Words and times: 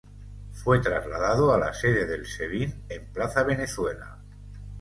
Fue 0.51 0.79
trasladado 0.81 1.53
a 1.53 1.59
la 1.59 1.71
sede 1.75 2.07
del 2.07 2.25
Sebin 2.25 2.73
en 2.89 3.05
Plaza 3.13 3.43
Venezuela. 3.43 4.17